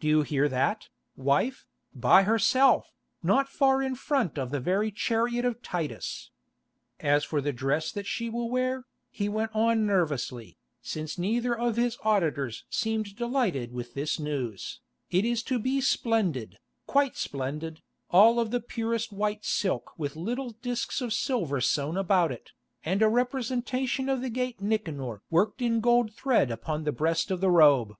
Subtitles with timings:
[0.00, 5.62] Do you hear that, wife—by herself, not far in front of the very chariot of
[5.62, 6.30] Titus?
[7.00, 11.76] As for the dress that she will wear," he went on nervously, since neither of
[11.78, 14.80] his auditors seemed delighted with this news,
[15.10, 17.80] "it is to be splendid, quite splendid,
[18.10, 22.50] all of the purest white silk with little discs of silver sewn about it,
[22.84, 27.40] and a representation of the Gate Nicanor worked in gold thread upon the breast of
[27.40, 27.94] the robe."